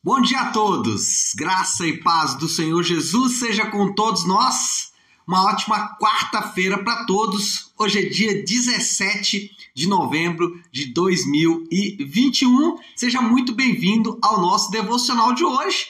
Bom 0.00 0.20
dia 0.20 0.38
a 0.38 0.52
todos, 0.52 1.34
graça 1.34 1.84
e 1.84 1.98
paz 2.00 2.36
do 2.36 2.48
Senhor 2.48 2.84
Jesus 2.84 3.40
seja 3.40 3.66
com 3.66 3.92
todos 3.92 4.24
nós. 4.24 4.92
Uma 5.26 5.44
ótima 5.46 5.96
quarta-feira 5.96 6.78
para 6.84 7.04
todos. 7.04 7.72
Hoje 7.76 8.06
é 8.06 8.08
dia 8.08 8.44
17 8.44 9.50
de 9.74 9.88
novembro 9.88 10.62
de 10.70 10.94
2021. 10.94 12.76
Seja 12.94 13.20
muito 13.20 13.52
bem-vindo 13.52 14.16
ao 14.22 14.40
nosso 14.40 14.70
devocional 14.70 15.32
de 15.32 15.44
hoje. 15.44 15.88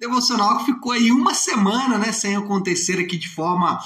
Devocional 0.00 0.56
que 0.56 0.72
ficou 0.72 0.92
aí 0.92 1.12
uma 1.12 1.34
semana, 1.34 1.98
né, 1.98 2.10
sem 2.10 2.34
acontecer 2.34 2.98
aqui 2.98 3.18
de 3.18 3.28
forma 3.28 3.78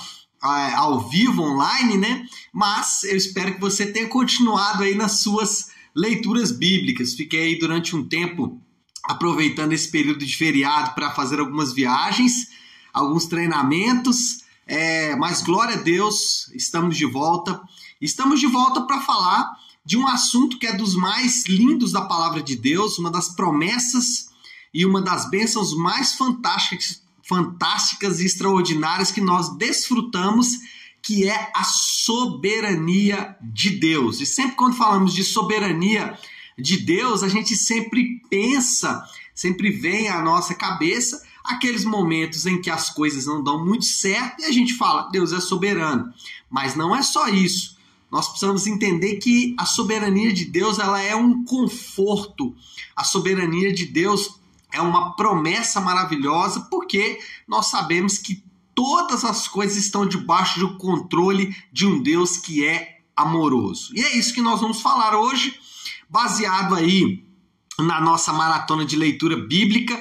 é, 0.45 0.75
ao 0.75 1.09
vivo, 1.09 1.43
online, 1.43 1.99
né? 1.99 2.25
Mas 2.53 3.03
eu 3.03 3.17
espero 3.17 3.55
que 3.55 3.61
você 3.61 3.85
tenha 3.85 4.07
continuado 4.07 4.85
aí 4.85 4.95
nas 4.95 5.23
suas 5.23 5.73
leituras 5.93 6.53
bíblicas. 6.53 7.15
Fiquei 7.15 7.49
aí 7.49 7.59
durante 7.59 7.97
um 7.97 8.05
tempo 8.07 8.61
aproveitando 9.09 9.73
esse 9.73 9.89
período 9.89 10.25
de 10.25 10.37
feriado 10.37 10.95
para 10.95 11.11
fazer 11.13 11.41
algumas 11.41 11.73
viagens, 11.73 12.49
alguns 12.93 13.27
treinamentos. 13.27 14.45
É, 14.67 15.15
mas 15.17 15.43
glória 15.43 15.77
a 15.77 15.81
Deus, 15.81 16.51
estamos 16.55 16.97
de 16.97 17.07
volta. 17.07 17.61
Estamos 18.01 18.41
de 18.41 18.47
volta 18.47 18.83
para 18.83 19.01
falar 19.01 19.51
de 19.85 19.97
um 19.97 20.07
assunto 20.09 20.59
que 20.59 20.67
é 20.67 20.73
dos 20.73 20.97
mais 20.97 21.45
lindos 21.47 21.93
da 21.93 22.03
palavra 22.03 22.43
de 22.43 22.57
Deus, 22.57 22.99
uma 22.99 23.11
das 23.11 23.29
promessas 23.29 24.31
e 24.75 24.85
uma 24.85 25.01
das 25.01 25.31
bênçãos 25.31 25.75
mais 25.75 26.15
fantásticas, 26.15 27.03
fantásticas 27.23 28.21
e 28.21 28.27
extraordinárias 28.27 29.13
que 29.13 29.21
nós 29.21 29.57
desfrutamos, 29.57 30.59
que 31.01 31.29
é 31.29 31.53
a 31.55 31.63
soberania 31.63 33.37
de 33.41 33.71
Deus. 33.71 34.21
E 34.21 34.27
sempre 34.27 34.57
quando 34.57 34.77
falamos 34.77 35.15
de 35.15 35.23
soberania 35.23 36.19
de 36.59 36.79
Deus, 36.79 37.23
a 37.23 37.29
gente 37.29 37.55
sempre 37.55 38.21
pensa, 38.31 39.05
sempre 39.35 39.71
vem 39.71 40.09
à 40.09 40.23
nossa 40.23 40.55
cabeça 40.55 41.23
aqueles 41.45 41.85
momentos 41.85 42.45
em 42.47 42.61
que 42.61 42.71
as 42.71 42.91
coisas 42.91 43.27
não 43.27 43.43
dão 43.43 43.65
muito 43.65 43.85
certo 43.85 44.41
e 44.41 44.45
a 44.47 44.53
gente 44.53 44.75
fala, 44.75 45.09
Deus 45.11 45.33
é 45.33 45.41
soberano. 45.41 46.13
Mas 46.51 46.75
não 46.75 46.95
é 46.95 47.03
só 47.03 47.29
isso. 47.29 47.77
Nós 48.11 48.29
precisamos 48.29 48.67
entender 48.67 49.17
que 49.17 49.55
a 49.59 49.65
soberania 49.65 50.33
de 50.33 50.45
Deus 50.45 50.79
ela 50.79 51.01
é 51.01 51.15
um 51.15 51.45
conforto. 51.45 52.55
A 52.95 53.05
soberania 53.05 53.73
de 53.73 53.85
Deus 53.85 54.41
é 54.73 54.81
uma 54.81 55.15
promessa 55.15 55.81
maravilhosa, 55.81 56.61
porque 56.71 57.19
nós 57.47 57.67
sabemos 57.67 58.19
que 58.19 58.43
todas 58.75 59.25
as 59.25 59.49
coisas 59.49 59.77
estão 59.77 60.07
debaixo 60.07 60.61
do 60.61 60.77
controle 60.77 61.55
de 61.73 61.87
um 61.87 62.03
Deus 62.03 62.37
que 62.37 62.65
é 62.65 63.01
amoroso. 63.15 63.93
E 63.95 64.03
é 64.03 64.17
isso 64.17 64.35
que 64.35 64.43
nós 64.43 64.61
vamos 64.61 64.81
falar 64.81 65.17
hoje 65.19 65.59
baseado 66.09 66.75
aí 66.75 67.25
na 67.79 68.01
nossa 68.01 68.33
maratona 68.33 68.85
de 68.85 68.97
leitura 68.97 69.37
bíblica. 69.37 70.01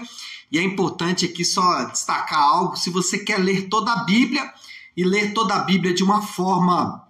E 0.51 0.57
é 0.57 0.63
importante 0.63 1.25
aqui 1.25 1.43
só 1.43 1.85
destacar 1.85 2.39
algo: 2.39 2.75
se 2.75 2.89
você 2.89 3.19
quer 3.19 3.37
ler 3.37 3.67
toda 3.69 3.91
a 3.91 4.03
Bíblia 4.03 4.53
e 4.95 5.03
ler 5.03 5.33
toda 5.33 5.55
a 5.55 5.59
Bíblia 5.59 5.93
de 5.93 6.03
uma 6.03 6.21
forma 6.21 7.03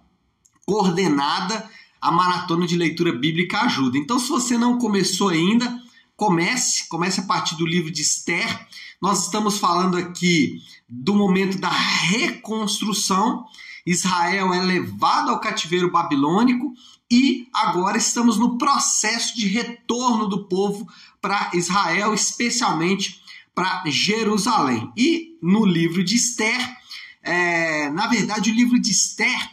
coordenada, 0.64 1.68
a 2.00 2.10
maratona 2.10 2.66
de 2.66 2.76
leitura 2.76 3.12
bíblica 3.12 3.60
ajuda. 3.62 3.96
Então, 3.96 4.18
se 4.18 4.28
você 4.28 4.58
não 4.58 4.78
começou 4.78 5.28
ainda, 5.28 5.80
comece, 6.16 6.88
comece 6.88 7.20
a 7.20 7.24
partir 7.24 7.56
do 7.56 7.66
livro 7.66 7.90
de 7.90 8.02
Esther. 8.02 8.66
Nós 9.00 9.24
estamos 9.24 9.58
falando 9.58 9.96
aqui 9.96 10.60
do 10.88 11.14
momento 11.14 11.58
da 11.58 11.70
reconstrução. 11.70 13.44
Israel 13.84 14.52
é 14.52 14.60
levado 14.60 15.30
ao 15.30 15.40
cativeiro 15.40 15.90
babilônico 15.90 16.72
e 17.10 17.48
agora 17.52 17.96
estamos 17.96 18.36
no 18.38 18.58
processo 18.58 19.36
de 19.36 19.46
retorno 19.46 20.26
do 20.26 20.44
povo 20.44 20.88
para 21.20 21.50
Israel, 21.54 22.12
especialmente 22.14 23.22
para 23.54 23.82
Jerusalém. 23.86 24.92
E 24.96 25.38
no 25.40 25.64
livro 25.64 26.04
de 26.04 26.16
Esther, 26.16 26.76
é, 27.22 27.90
na 27.90 28.06
verdade, 28.06 28.50
o 28.50 28.54
livro 28.54 28.78
de 28.78 28.90
Esther, 28.90 29.50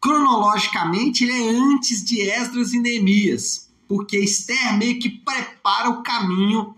cronologicamente, 0.00 1.24
ele 1.24 1.32
é 1.32 1.50
antes 1.50 2.04
de 2.04 2.20
Esdras 2.20 2.72
e 2.72 2.78
Neemias, 2.78 3.68
porque 3.88 4.18
Esther 4.18 4.76
meio 4.76 4.98
que 4.98 5.08
prepara 5.08 5.90
o 5.90 6.02
caminho 6.02 6.74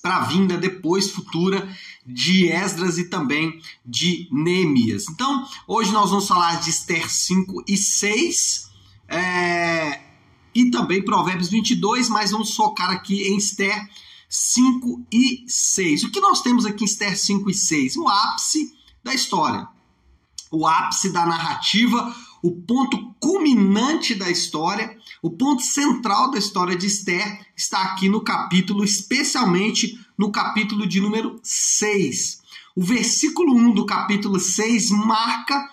para 0.00 0.16
a 0.18 0.24
vinda 0.24 0.56
depois 0.56 1.10
futura 1.10 1.68
de 2.06 2.48
Esdras 2.48 2.96
e 2.96 3.08
também 3.08 3.60
de 3.84 4.28
Neemias. 4.30 5.08
Então, 5.08 5.44
hoje 5.66 5.90
nós 5.90 6.10
vamos 6.10 6.28
falar 6.28 6.60
de 6.60 6.70
Esther 6.70 7.10
5 7.10 7.64
e 7.66 7.76
6, 7.76 8.70
é, 9.08 10.00
e 10.54 10.70
também 10.70 11.04
Provérbios 11.04 11.48
22, 11.48 12.08
mas 12.08 12.30
vamos 12.30 12.54
focar 12.54 12.90
aqui 12.90 13.28
em 13.28 13.36
Esther 13.36 13.88
5 14.28 15.06
e 15.12 15.44
6. 15.46 16.04
O 16.04 16.10
que 16.10 16.20
nós 16.20 16.40
temos 16.40 16.66
aqui 16.66 16.84
em 16.84 16.86
Esther 16.86 17.16
5 17.16 17.50
e 17.50 17.54
6? 17.54 17.96
O 17.96 18.08
ápice 18.08 18.74
da 19.04 19.14
história, 19.14 19.68
o 20.50 20.66
ápice 20.66 21.12
da 21.12 21.26
narrativa, 21.26 22.14
o 22.42 22.50
ponto 22.50 23.14
culminante 23.20 24.14
da 24.14 24.30
história, 24.30 24.96
o 25.22 25.30
ponto 25.30 25.62
central 25.62 26.30
da 26.30 26.38
história 26.38 26.76
de 26.76 26.86
Esther 26.86 27.46
está 27.56 27.82
aqui 27.82 28.08
no 28.08 28.20
capítulo, 28.20 28.84
especialmente 28.84 29.98
no 30.16 30.32
capítulo 30.32 30.86
de 30.86 31.00
número 31.00 31.38
6. 31.42 32.42
O 32.74 32.82
versículo 32.82 33.54
1 33.54 33.72
do 33.72 33.86
capítulo 33.86 34.40
6 34.40 34.90
marca 34.90 35.70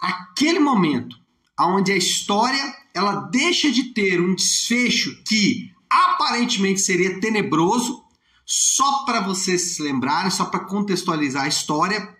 aquele 0.00 0.58
momento 0.58 1.21
onde 1.58 1.92
a 1.92 1.96
história 1.96 2.74
ela 2.94 3.28
deixa 3.30 3.70
de 3.70 3.84
ter 3.94 4.20
um 4.20 4.34
desfecho 4.34 5.22
que 5.24 5.72
aparentemente 5.88 6.80
seria 6.80 7.20
tenebroso, 7.20 8.02
só 8.44 9.04
para 9.04 9.20
vocês 9.20 9.74
se 9.74 9.82
lembrarem, 9.82 10.30
só 10.30 10.44
para 10.44 10.60
contextualizar 10.60 11.44
a 11.44 11.48
história. 11.48 12.16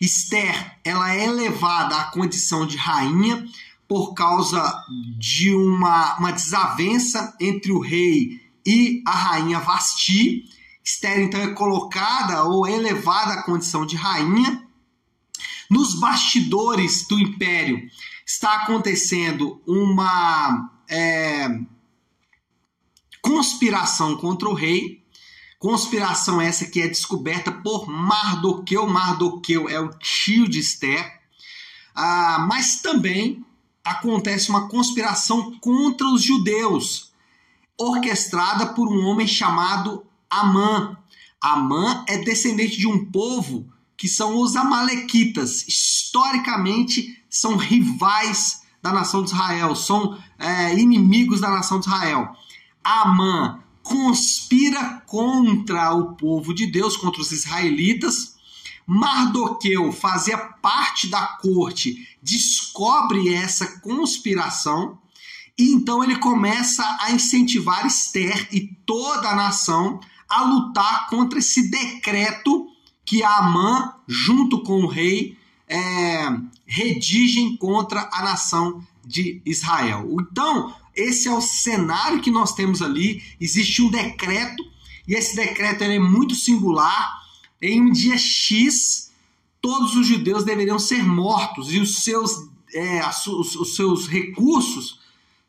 Esther, 0.00 0.78
ela 0.84 1.14
é 1.14 1.24
elevada 1.24 1.96
à 1.96 2.04
condição 2.04 2.66
de 2.66 2.76
rainha 2.76 3.46
por 3.86 4.14
causa 4.14 4.84
de 5.18 5.54
uma, 5.54 6.16
uma 6.18 6.32
desavença 6.32 7.36
entre 7.40 7.72
o 7.72 7.80
rei 7.80 8.40
e 8.64 9.02
a 9.06 9.12
rainha 9.12 9.60
Vasti. 9.60 10.44
Esther 10.82 11.20
então 11.20 11.40
é 11.40 11.48
colocada 11.48 12.44
ou 12.44 12.66
elevada 12.66 13.34
à 13.34 13.42
condição 13.42 13.84
de 13.84 13.96
rainha. 13.96 14.64
Nos 15.68 15.94
bastidores 16.00 17.06
do 17.06 17.18
império, 17.18 17.80
está 18.32 18.62
acontecendo 18.62 19.60
uma 19.66 20.70
é, 20.88 21.48
conspiração 23.20 24.16
contra 24.16 24.48
o 24.48 24.54
rei. 24.54 25.04
Conspiração 25.58 26.40
essa 26.40 26.64
que 26.64 26.80
é 26.80 26.86
descoberta 26.86 27.50
por 27.50 27.88
Mardoqueu. 27.88 28.86
Mardoqueu 28.86 29.68
é 29.68 29.80
o 29.80 29.90
tio 29.98 30.48
de 30.48 30.60
Esther. 30.60 31.20
Ah, 31.92 32.46
mas 32.48 32.80
também 32.80 33.44
acontece 33.84 34.48
uma 34.48 34.68
conspiração 34.68 35.58
contra 35.58 36.06
os 36.06 36.22
judeus, 36.22 37.12
orquestrada 37.76 38.74
por 38.74 38.88
um 38.88 39.06
homem 39.06 39.26
chamado 39.26 40.06
Amã. 40.30 40.96
Amã 41.40 42.04
é 42.06 42.16
descendente 42.18 42.78
de 42.78 42.86
um 42.86 43.06
povo 43.06 43.68
que 43.96 44.06
são 44.06 44.40
os 44.40 44.54
Amalequitas. 44.54 45.66
Historicamente, 45.66 47.19
são 47.30 47.56
rivais 47.56 48.62
da 48.82 48.92
nação 48.92 49.22
de 49.22 49.30
Israel, 49.30 49.74
são 49.76 50.18
é, 50.38 50.76
inimigos 50.78 51.40
da 51.40 51.50
nação 51.50 51.78
de 51.78 51.86
Israel. 51.86 52.34
Amã 52.82 53.60
conspira 53.82 55.02
contra 55.06 55.94
o 55.94 56.14
povo 56.14 56.52
de 56.52 56.66
Deus, 56.66 56.96
contra 56.96 57.20
os 57.22 57.32
israelitas. 57.32 58.34
Mardoqueu 58.86 59.92
fazia 59.92 60.36
parte 60.36 61.06
da 61.06 61.24
corte, 61.26 62.08
descobre 62.22 63.32
essa 63.32 63.80
conspiração 63.80 64.98
e 65.60 65.72
então 65.72 66.02
ele 66.02 66.16
começa 66.16 66.84
a 67.00 67.12
incentivar 67.12 67.86
Esther 67.86 68.48
e 68.50 68.74
toda 68.86 69.28
a 69.28 69.36
nação 69.36 70.00
a 70.26 70.42
lutar 70.42 71.06
contra 71.08 71.38
esse 71.38 71.70
decreto 71.70 72.66
que 73.04 73.22
Amã, 73.22 73.92
junto 74.08 74.62
com 74.62 74.82
o 74.82 74.86
rei, 74.86 75.36
é, 75.68 76.28
redigem 76.70 77.56
contra 77.56 78.08
a 78.12 78.22
nação 78.22 78.86
de 79.04 79.42
Israel. 79.44 80.08
Então, 80.20 80.72
esse 80.94 81.26
é 81.26 81.32
o 81.32 81.40
cenário 81.40 82.20
que 82.20 82.30
nós 82.30 82.54
temos 82.54 82.80
ali. 82.80 83.22
Existe 83.40 83.82
um 83.82 83.90
decreto, 83.90 84.62
e 85.06 85.14
esse 85.14 85.34
decreto 85.34 85.82
é 85.82 85.98
muito 85.98 86.36
singular. 86.36 87.20
Em 87.60 87.80
um 87.82 87.90
dia 87.90 88.16
X, 88.16 89.10
todos 89.60 89.96
os 89.96 90.06
judeus 90.06 90.44
deveriam 90.44 90.78
ser 90.78 91.02
mortos 91.02 91.72
e 91.72 91.80
os 91.80 92.04
seus, 92.04 92.48
é, 92.72 93.00
os, 93.06 93.74
seus 93.74 94.06
recursos, 94.06 95.00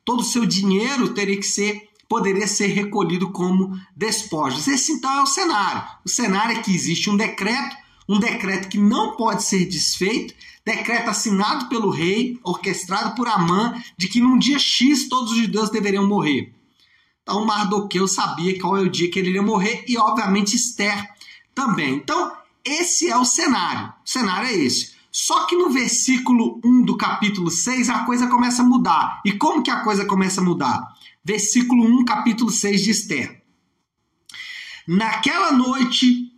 todo 0.03 0.21
o 0.21 0.25
seu 0.25 0.43
dinheiro 0.43 1.13
teria 1.13 1.37
que 1.37 1.45
ser 1.45 1.87
poderia 2.09 2.45
ser 2.45 2.67
recolhido 2.67 3.31
como 3.31 3.79
despojos. 3.95 4.67
Esse 4.67 4.91
então 4.91 5.19
é 5.19 5.21
o 5.21 5.25
cenário. 5.25 5.81
O 6.03 6.09
cenário 6.09 6.57
é 6.57 6.61
que 6.61 6.75
existe 6.75 7.09
um 7.09 7.15
decreto 7.15 7.73
um 8.07 8.19
decreto 8.19 8.69
que 8.69 8.77
não 8.77 9.15
pode 9.15 9.43
ser 9.43 9.65
desfeito, 9.65 10.33
decreto 10.65 11.09
assinado 11.09 11.69
pelo 11.69 11.89
rei, 11.89 12.39
orquestrado 12.43 13.15
por 13.15 13.27
Amã, 13.27 13.73
de 13.97 14.07
que 14.07 14.19
num 14.19 14.37
dia 14.37 14.59
X 14.59 15.07
todos 15.07 15.31
os 15.31 15.37
judeus 15.37 15.69
deveriam 15.69 16.07
morrer. 16.07 16.53
Então 17.23 17.45
Mardoqueu 17.45 18.07
sabia 18.07 18.59
qual 18.59 18.77
é 18.77 18.81
o 18.81 18.89
dia 18.89 19.09
que 19.09 19.19
ele 19.19 19.29
iria 19.29 19.41
morrer 19.41 19.85
e 19.87 19.97
obviamente 19.97 20.55
Esther 20.55 21.09
também. 21.53 21.95
Então 21.95 22.31
esse 22.63 23.09
é 23.09 23.17
o 23.17 23.25
cenário. 23.25 23.93
O 24.05 24.09
cenário 24.09 24.47
é 24.49 24.53
esse. 24.53 24.91
Só 25.11 25.45
que 25.45 25.55
no 25.55 25.69
versículo 25.69 26.61
1 26.63 26.83
do 26.83 26.95
capítulo 26.95 27.51
6 27.51 27.89
a 27.89 28.05
coisa 28.05 28.27
começa 28.27 28.61
a 28.61 28.65
mudar. 28.65 29.21
E 29.25 29.33
como 29.33 29.61
que 29.61 29.69
a 29.69 29.81
coisa 29.81 30.05
começa 30.05 30.41
a 30.41 30.43
mudar? 30.43 30.81
Versículo 31.23 31.83
1, 31.83 32.05
capítulo 32.05 32.49
6 32.49 32.81
de 32.81 32.91
Esther. 32.91 33.43
Naquela 34.87 35.51
noite 35.51 36.30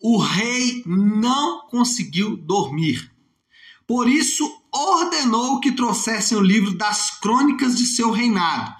o 0.00 0.18
rei 0.18 0.82
não 0.86 1.66
conseguiu 1.68 2.36
dormir. 2.36 3.10
Por 3.86 4.08
isso 4.08 4.44
ordenou 4.72 5.60
que 5.60 5.72
trouxessem 5.72 6.36
o 6.36 6.42
livro 6.42 6.76
das 6.76 7.18
crônicas 7.18 7.78
de 7.78 7.86
seu 7.86 8.10
reinado 8.10 8.74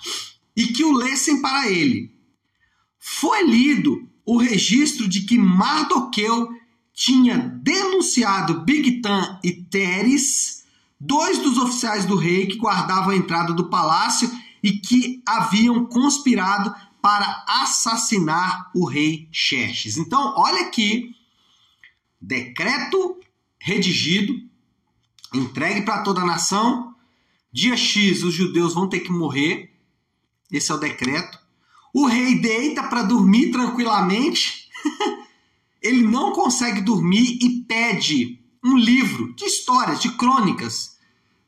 e 0.56 0.66
que 0.68 0.84
o 0.84 0.92
lessem 0.92 1.40
para 1.40 1.70
ele. 1.70 2.12
Foi 2.98 3.46
lido 3.46 4.08
o 4.24 4.36
registro 4.36 5.08
de 5.08 5.20
que 5.20 5.38
Mardoqueu 5.38 6.48
tinha 6.92 7.36
denunciado 7.36 8.64
Bigtan 8.64 9.38
e 9.44 9.52
Teres, 9.52 10.64
dois 10.98 11.38
dos 11.38 11.58
oficiais 11.58 12.04
do 12.04 12.16
rei 12.16 12.46
que 12.46 12.56
guardavam 12.56 13.10
a 13.10 13.16
entrada 13.16 13.52
do 13.52 13.68
palácio 13.68 14.30
e 14.62 14.72
que 14.72 15.22
haviam 15.26 15.84
conspirado 15.84 16.74
para 17.06 17.44
assassinar 17.46 18.68
o 18.74 18.84
rei 18.84 19.28
Xerxes. 19.30 19.96
Então, 19.96 20.34
olha 20.36 20.62
aqui, 20.62 21.14
decreto 22.20 23.20
redigido, 23.60 24.34
entregue 25.32 25.82
para 25.82 26.02
toda 26.02 26.22
a 26.22 26.26
nação. 26.26 26.96
Dia 27.52 27.76
X, 27.76 28.24
os 28.24 28.34
judeus 28.34 28.74
vão 28.74 28.88
ter 28.88 28.98
que 28.98 29.12
morrer. 29.12 29.72
Esse 30.50 30.72
é 30.72 30.74
o 30.74 30.78
decreto. 30.78 31.38
O 31.94 32.06
rei 32.06 32.40
deita 32.40 32.82
para 32.82 33.04
dormir 33.04 33.52
tranquilamente. 33.52 34.68
Ele 35.80 36.02
não 36.02 36.32
consegue 36.32 36.80
dormir 36.80 37.38
e 37.40 37.60
pede 37.68 38.40
um 38.64 38.76
livro 38.76 39.32
de 39.34 39.44
histórias, 39.44 40.00
de 40.00 40.10
crônicas 40.16 40.98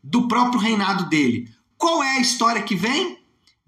do 0.05 0.29
próprio 0.29 0.61
reinado 0.61 1.09
dele. 1.09 1.53
Qual 1.77 2.01
é 2.01 2.13
a 2.13 2.21
história 2.21 2.63
que 2.63 2.77
vem? 2.77 3.18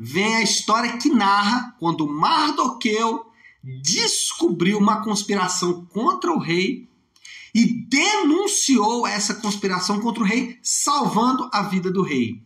Vem 0.02 0.36
a 0.36 0.42
história 0.42 0.96
que 0.96 1.10
narra 1.10 1.76
quando 1.78 2.08
Mardoqueu 2.08 3.26
descobriu 3.62 4.78
uma 4.78 5.04
conspiração 5.04 5.84
contra 5.84 6.32
o 6.32 6.38
rei 6.38 6.88
e 7.54 7.66
denunciou 7.66 9.06
essa 9.06 9.34
conspiração 9.34 10.00
contra 10.00 10.22
o 10.22 10.26
rei, 10.26 10.58
salvando 10.62 11.50
a 11.52 11.60
vida 11.64 11.92
do 11.92 12.02
rei. 12.02 12.42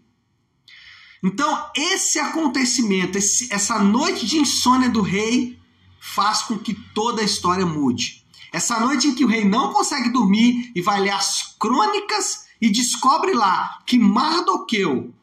Então, 1.23 1.71
esse 1.77 2.19
acontecimento, 2.19 3.19
esse, 3.19 3.53
essa 3.53 3.79
noite 3.79 4.27
de 4.27 4.37
insônia 4.37 4.91
do 4.91 5.00
rei, 5.00 5.57
faz 6.00 6.43
com 6.43 6.59
que 6.59 6.75
toda 6.93 7.23
a 7.23 7.25
história 7.25 7.65
mude. 7.65 8.27
Essa 8.53 8.81
noite 8.81 9.07
em 9.07 9.15
que 9.15 9.25
o 9.25 9.29
rei 9.29 9.45
não 9.45 9.73
consegue 9.73 10.11
dormir 10.11 10.73
e 10.75 10.83
vai 10.83 11.00
ler 11.00 11.11
as 11.11 11.55
crônicas 11.57 12.47
e 12.61 12.69
descobre 12.69 13.33
lá 13.33 13.79
que 13.87 13.97
Mardoqueu, 13.97 15.15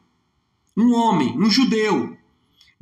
um 0.74 0.94
homem, 0.94 1.38
um 1.38 1.50
judeu, 1.50 2.16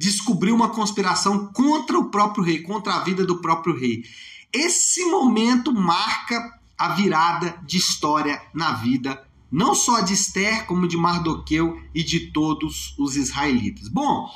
descobriu 0.00 0.54
uma 0.54 0.70
conspiração 0.70 1.52
contra 1.52 1.98
o 1.98 2.10
próprio 2.10 2.42
rei, 2.42 2.62
contra 2.62 2.94
a 2.94 3.04
vida 3.04 3.26
do 3.26 3.42
próprio 3.42 3.78
rei. 3.78 4.02
Esse 4.50 5.04
momento 5.04 5.74
marca 5.74 6.58
a 6.78 6.94
virada 6.94 7.60
de 7.66 7.76
história 7.76 8.40
na 8.54 8.72
vida, 8.72 9.22
não 9.52 9.74
só 9.74 10.00
de 10.00 10.14
Esther, 10.14 10.64
como 10.64 10.88
de 10.88 10.96
Mardoqueu 10.96 11.78
e 11.94 12.02
de 12.02 12.32
todos 12.32 12.94
os 12.98 13.14
israelitas. 13.14 13.88
Bom, 13.88 14.26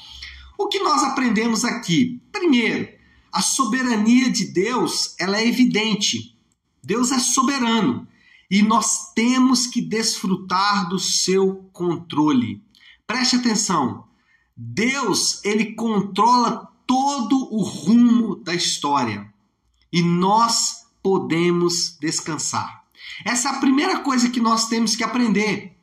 o 0.58 0.68
que 0.68 0.80
nós 0.80 1.02
aprendemos 1.02 1.64
aqui? 1.64 2.20
Primeiro, 2.30 2.86
a 3.32 3.40
soberania 3.40 4.30
de 4.30 4.44
Deus, 4.44 5.14
ela 5.18 5.40
é 5.40 5.48
evidente. 5.48 6.36
Deus 6.82 7.10
é 7.10 7.18
soberano 7.18 8.06
e 8.50 8.60
nós 8.60 9.14
temos 9.14 9.66
que 9.66 9.80
desfrutar 9.80 10.90
do 10.90 10.98
seu 10.98 11.70
controle. 11.72 12.62
Preste 13.06 13.36
atenção. 13.36 14.04
Deus, 14.56 15.44
ele 15.44 15.74
controla 15.74 16.70
todo 16.86 17.52
o 17.52 17.62
rumo 17.62 18.36
da 18.36 18.54
história. 18.54 19.32
E 19.92 20.02
nós 20.02 20.86
podemos 21.02 21.96
descansar. 22.00 22.84
Essa 23.24 23.48
é 23.48 23.52
a 23.52 23.58
primeira 23.60 24.00
coisa 24.00 24.30
que 24.30 24.40
nós 24.40 24.68
temos 24.68 24.96
que 24.96 25.04
aprender. 25.04 25.76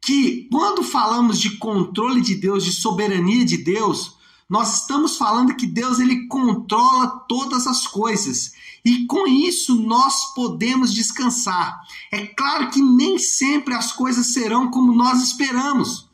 Que 0.00 0.48
quando 0.50 0.82
falamos 0.82 1.38
de 1.38 1.56
controle 1.58 2.20
de 2.20 2.34
Deus, 2.34 2.64
de 2.64 2.72
soberania 2.72 3.44
de 3.44 3.58
Deus, 3.58 4.16
nós 4.48 4.80
estamos 4.80 5.16
falando 5.16 5.54
que 5.54 5.66
Deus 5.66 5.98
ele 5.98 6.26
controla 6.26 7.24
todas 7.28 7.66
as 7.66 7.86
coisas. 7.86 8.52
E 8.84 9.06
com 9.06 9.26
isso 9.26 9.74
nós 9.74 10.34
podemos 10.34 10.92
descansar. 10.92 11.80
É 12.10 12.26
claro 12.26 12.70
que 12.70 12.80
nem 12.80 13.18
sempre 13.18 13.74
as 13.74 13.92
coisas 13.92 14.32
serão 14.32 14.70
como 14.70 14.94
nós 14.94 15.22
esperamos. 15.22 16.08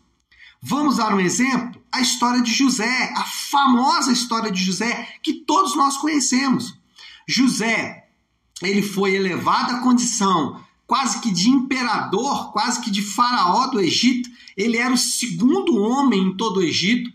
Vamos 0.61 0.97
dar 0.97 1.15
um 1.15 1.21
exemplo? 1.21 1.76
A 1.93 2.01
história 2.01 2.43
de 2.43 2.53
José, 2.53 3.13
a 3.17 3.25
famosa 3.25 4.13
história 4.13 4.51
de 4.51 4.63
José 4.63 5.09
que 5.23 5.33
todos 5.33 5.75
nós 5.77 5.97
conhecemos. 5.97 6.75
José, 7.27 8.09
ele 8.63 8.83
foi 8.83 9.15
elevado 9.15 9.77
à 9.77 9.81
condição 9.81 10.65
quase 10.87 11.21
que 11.21 11.31
de 11.31 11.51
imperador, 11.51 12.53
quase 12.53 12.81
que 12.81 12.91
de 12.91 13.03
faraó 13.03 13.67
do 13.67 13.81
Egito. 13.81 14.31
Ele 14.57 14.77
era 14.77 14.95
o 14.95 14.99
segundo 14.99 15.77
homem 15.77 16.29
em 16.29 16.37
todo 16.37 16.59
o 16.59 16.63
Egito. 16.63 17.11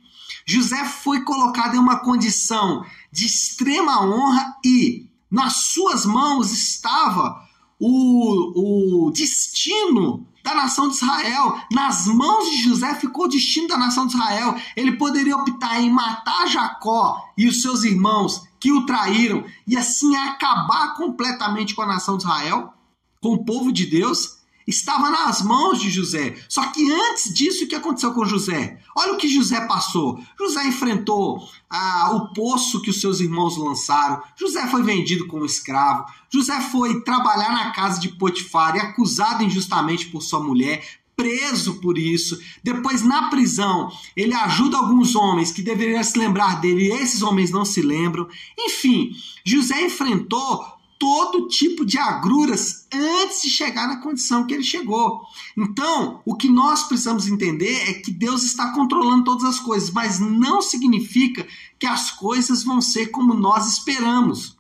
José 0.46 0.84
foi 0.86 1.22
colocado 1.22 1.76
em 1.76 1.80
uma 1.80 2.00
condição 2.00 2.86
de 3.12 3.26
extrema 3.26 4.06
honra 4.06 4.56
e 4.66 5.08
nas 5.30 5.54
suas 5.54 6.06
mãos 6.06 6.52
estava 6.52 7.48
o, 7.80 9.08
o 9.08 9.12
destino 9.12 10.28
da 10.44 10.56
nação 10.56 10.88
de 10.88 10.96
Israel. 10.96 11.60
Nas 11.72 12.08
mãos 12.08 12.50
de 12.50 12.64
José 12.64 12.96
ficou 12.96 13.26
o 13.26 13.30
destino 13.30 13.68
da 13.68 13.78
nação 13.78 14.06
de 14.06 14.16
Israel. 14.16 14.56
Ele 14.76 14.94
poderia 14.94 15.36
optar 15.36 15.82
em 15.82 15.90
matar 15.90 16.48
Jacó 16.48 17.22
e 17.38 17.48
os 17.48 17.62
seus 17.62 17.84
irmãos 17.84 18.44
que 18.60 18.72
o 18.72 18.86
traíram 18.86 19.44
e 19.68 19.76
assim 19.76 20.16
acabar 20.16 20.96
completamente 20.96 21.74
com 21.74 21.82
a 21.82 21.88
nação 21.88 22.18
de 22.18 22.24
Israel, 22.24 22.74
com 23.20 23.34
o 23.34 23.44
povo 23.44 23.72
de 23.72 23.86
Deus, 23.86 24.41
estava 24.68 25.10
nas 25.10 25.42
mãos 25.42 25.80
de 25.80 25.90
José. 25.90 26.36
Só 26.48 26.66
que 26.68 26.92
antes 26.92 27.34
disso, 27.34 27.66
o 27.66 27.68
que 27.68 27.76
aconteceu 27.76 28.14
com 28.14 28.26
José? 28.26 28.80
Olha 28.96 29.14
o 29.14 29.18
que 29.18 29.28
José 29.28 29.62
passou. 29.68 30.20
José 30.38 30.68
enfrentou 30.68 31.48
ah, 31.70 32.12
o 32.14 32.34
poço 32.34 32.82
que 32.82 32.90
os 32.90 33.00
seus 33.00 33.20
irmãos 33.20 33.58
lançaram. 33.58 34.22
José 34.36 34.68
foi 34.68 34.84
vendido 34.84 35.28
como 35.28 35.46
escravo. 35.46 36.06
José 36.30 36.60
foi 36.62 37.02
trabalhar 37.02 37.52
na 37.52 37.72
casa 37.72 38.00
de 38.00 38.10
Potifar 38.10 38.76
e 38.76 38.80
acusado 38.80 39.44
injustamente 39.44 40.08
por 40.08 40.22
sua 40.22 40.42
mulher 40.42 40.84
preso 41.22 41.76
por 41.76 42.00
isso. 42.00 42.40
Depois, 42.64 43.04
na 43.04 43.30
prisão, 43.30 43.92
ele 44.16 44.34
ajuda 44.34 44.78
alguns 44.78 45.16
homens 45.16 45.52
que 45.52 45.62
deveriam 45.62 46.04
se 46.04 46.18
lembrar 46.18 46.60
dele 46.60 46.88
e 46.88 46.92
esses 46.92 47.22
homens 47.22 47.52
não 47.52 47.64
se 47.64 47.80
lembram. 47.80 48.28
Enfim, 48.58 49.12
José 49.46 49.86
enfrentou 49.86 50.66
todo 51.02 51.48
tipo 51.48 51.84
de 51.84 51.98
agruras 51.98 52.86
antes 52.94 53.42
de 53.42 53.50
chegar 53.50 53.88
na 53.88 53.98
condição 53.98 54.46
que 54.46 54.54
ele 54.54 54.62
chegou. 54.62 55.24
Então, 55.58 56.22
o 56.24 56.36
que 56.36 56.48
nós 56.48 56.84
precisamos 56.84 57.26
entender 57.26 57.90
é 57.90 57.94
que 57.96 58.12
Deus 58.12 58.44
está 58.44 58.72
controlando 58.72 59.24
todas 59.24 59.46
as 59.46 59.60
coisas, 59.60 59.90
mas 59.90 60.20
não 60.20 60.62
significa 60.62 61.48
que 61.80 61.88
as 61.88 62.12
coisas 62.12 62.64
vão 62.64 62.80
ser 62.80 63.08
como 63.08 63.34
nós 63.34 63.68
esperamos. 63.68 64.56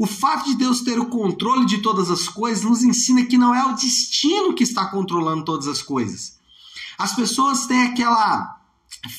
O 0.00 0.04
fato 0.04 0.46
de 0.46 0.56
Deus 0.56 0.80
ter 0.80 0.98
o 0.98 1.06
controle 1.06 1.64
de 1.64 1.78
todas 1.78 2.10
as 2.10 2.28
coisas 2.28 2.64
nos 2.64 2.82
ensina 2.82 3.24
que 3.24 3.38
não 3.38 3.54
é 3.54 3.64
o 3.64 3.76
destino 3.76 4.54
que 4.54 4.64
está 4.64 4.84
controlando 4.86 5.44
todas 5.44 5.68
as 5.68 5.80
coisas. 5.80 6.40
As 6.98 7.14
pessoas 7.14 7.66
têm 7.66 7.82
aquela 7.82 8.58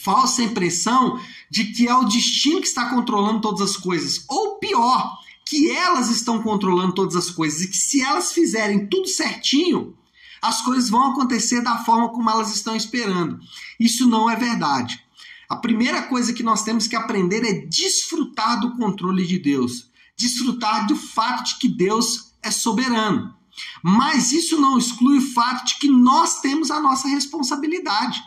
falsa 0.03 0.43
impressão 0.43 1.17
de 1.49 1.71
que 1.71 1.87
é 1.87 1.95
o 1.95 2.03
destino 2.03 2.59
que 2.59 2.67
está 2.67 2.89
controlando 2.89 3.39
todas 3.39 3.61
as 3.61 3.77
coisas. 3.77 4.25
Ou 4.27 4.59
pior, 4.59 5.17
que 5.50 5.72
elas 5.72 6.10
estão 6.10 6.41
controlando 6.41 6.94
todas 6.94 7.15
as 7.15 7.32
coisas 7.32 7.62
e 7.62 7.68
que 7.70 7.77
se 7.77 8.01
elas 8.01 8.32
fizerem 8.32 8.88
tudo 8.88 9.08
certinho, 9.08 9.96
as 10.41 10.62
coisas 10.62 10.89
vão 10.89 11.12
acontecer 11.12 11.62
da 11.62 11.79
forma 11.84 12.10
como 12.10 12.29
elas 12.29 12.53
estão 12.56 12.75
esperando. 12.75 13.39
Isso 13.79 14.08
não 14.08 14.29
é 14.29 14.36
verdade. 14.36 15.03
A 15.50 15.56
primeira 15.56 16.03
coisa 16.03 16.32
que 16.32 16.44
nós 16.44 16.63
temos 16.63 16.88
que 16.88 16.96
aprender 16.96 17.44
é 17.44 17.65
desfrutar 17.65 18.60
do 18.60 18.75
controle 18.77 19.25
de 19.25 19.39
Deus 19.39 19.89
desfrutar 20.20 20.86
do 20.86 20.98
fato 20.98 21.46
de 21.46 21.56
que 21.56 21.70
Deus 21.70 22.34
é 22.44 22.51
soberano. 22.51 23.34
Mas 23.82 24.34
isso 24.34 24.60
não 24.60 24.77
exclui 24.77 25.18
o 25.18 25.34
fato 25.34 25.65
de 25.65 25.79
que 25.79 25.88
nós 25.88 26.41
temos 26.41 26.70
a 26.70 26.79
nossa 26.82 27.08
responsabilidade. 27.08 28.22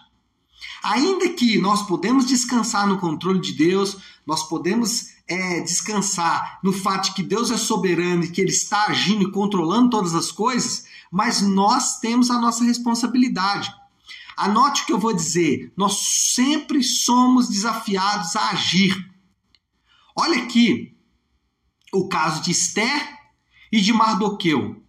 Ainda 0.83 1.29
que 1.29 1.59
nós 1.59 1.87
podemos 1.87 2.25
descansar 2.25 2.87
no 2.89 2.99
controle 2.99 3.41
de 3.41 3.53
Deus, 3.53 3.99
nós 4.27 4.49
podemos 4.49 5.12
é, 5.29 5.61
descansar 5.61 6.59
no 6.63 6.73
fato 6.73 7.07
de 7.07 7.15
que 7.15 7.23
Deus 7.23 7.51
é 7.51 7.57
soberano 7.57 8.25
e 8.25 8.31
que 8.31 8.41
Ele 8.41 8.51
está 8.51 8.87
agindo 8.87 9.23
e 9.23 9.33
controlando 9.33 9.91
todas 9.91 10.15
as 10.15 10.31
coisas, 10.31 10.85
mas 11.11 11.41
nós 11.41 12.01
temos 12.01 12.31
a 12.31 12.39
nossa 12.39 12.65
responsabilidade. 12.65 13.73
Anote 14.37 14.83
o 14.83 14.87
que 14.87 14.93
eu 14.93 14.99
vou 14.99 15.13
dizer: 15.13 15.73
nós 15.77 15.99
sempre 16.35 16.83
somos 16.83 17.49
desafiados 17.49 18.35
a 18.37 18.51
agir. 18.51 19.11
Olha 20.17 20.43
aqui 20.43 20.97
o 21.93 22.09
caso 22.09 22.43
de 22.43 22.51
Esther 22.51 23.19
e 23.71 23.81
de 23.81 23.93
Mardoqueu. 23.93 24.83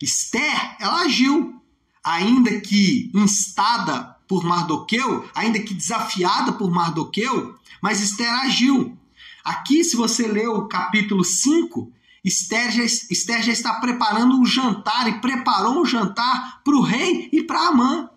Esther, 0.00 0.76
ela 0.78 1.02
agiu, 1.02 1.62
ainda 2.02 2.60
que 2.60 3.10
instada 3.14 4.14
por 4.28 4.44
Mardoqueu, 4.44 5.28
ainda 5.34 5.58
que 5.60 5.74
desafiada 5.74 6.52
por 6.52 6.70
Mardoqueu, 6.70 7.54
mas 7.82 8.00
Esther 8.00 8.32
agiu. 8.40 8.98
Aqui, 9.44 9.84
se 9.84 9.94
você 9.94 10.26
ler 10.26 10.48
o 10.48 10.66
capítulo 10.66 11.22
5, 11.22 11.92
Esther 12.24 12.70
já, 12.70 12.82
Esther 12.82 13.42
já 13.42 13.52
está 13.52 13.74
preparando 13.74 14.40
um 14.40 14.46
jantar 14.46 15.06
e 15.06 15.20
preparou 15.20 15.82
um 15.82 15.84
jantar 15.84 16.62
para 16.64 16.74
o 16.74 16.80
rei 16.80 17.28
e 17.30 17.42
para 17.42 17.68
Amã. 17.68 18.08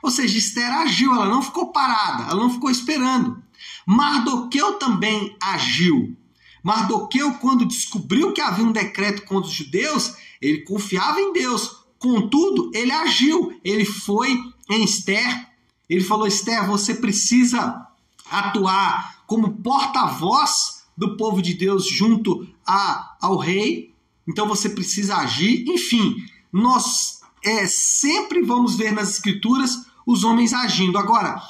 Ou 0.00 0.10
seja, 0.12 0.38
Esther 0.38 0.72
agiu, 0.72 1.12
ela 1.12 1.26
não 1.26 1.42
ficou 1.42 1.72
parada, 1.72 2.30
ela 2.30 2.40
não 2.40 2.50
ficou 2.50 2.70
esperando. 2.70 3.42
Mardoqueu 3.84 4.74
também 4.74 5.36
agiu. 5.42 6.16
Mardoqueu, 6.62 7.34
quando 7.34 7.64
descobriu 7.64 8.32
que 8.32 8.40
havia 8.40 8.64
um 8.64 8.70
decreto 8.70 9.22
contra 9.22 9.50
os 9.50 9.54
judeus, 9.54 10.14
ele 10.40 10.62
confiava 10.62 11.20
em 11.20 11.32
Deus. 11.32 11.84
Contudo, 11.98 12.70
ele 12.72 12.92
agiu. 12.92 13.58
Ele 13.64 13.84
foi 13.84 14.40
em 14.70 14.84
Esther. 14.84 15.48
Ele 15.88 16.04
falou: 16.04 16.26
Esther, 16.26 16.66
você 16.66 16.94
precisa 16.94 17.86
atuar 18.30 19.19
como 19.30 19.62
porta-voz 19.62 20.82
do 20.98 21.16
povo 21.16 21.40
de 21.40 21.54
Deus 21.54 21.86
junto 21.86 22.48
a, 22.66 23.16
ao 23.20 23.36
rei. 23.36 23.94
Então 24.26 24.48
você 24.48 24.68
precisa 24.68 25.18
agir. 25.18 25.68
Enfim, 25.68 26.16
nós 26.52 27.20
é, 27.44 27.64
sempre 27.64 28.42
vamos 28.42 28.74
ver 28.74 28.90
nas 28.90 29.08
escrituras 29.10 29.86
os 30.04 30.24
homens 30.24 30.52
agindo. 30.52 30.98
Agora, 30.98 31.40